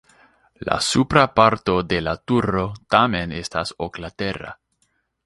La 0.67 0.77
supra 0.85 1.25
parto 1.39 1.75
de 1.91 1.99
la 2.07 2.15
turo 2.31 2.63
tamen 2.95 3.37
estas 3.41 3.75
oklatera. 3.89 4.57